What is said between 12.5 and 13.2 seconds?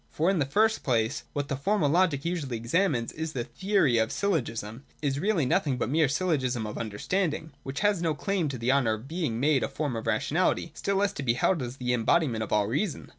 all reason.